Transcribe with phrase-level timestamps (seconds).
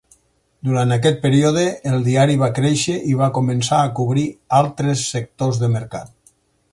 [0.67, 4.27] Durant aquest període, el diari va créixer i va començar a cobrir
[4.61, 6.15] altres sectors de mercat.